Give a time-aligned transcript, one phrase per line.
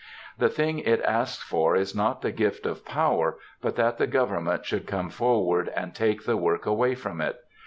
[0.35, 4.65] The thing it asks for is not the gift of power, but that the government
[4.65, 7.39] should come forward and take the work away from it....